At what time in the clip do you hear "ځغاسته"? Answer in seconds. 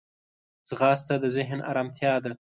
0.69-1.13